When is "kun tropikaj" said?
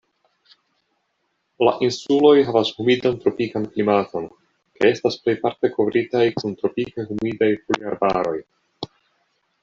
6.39-7.05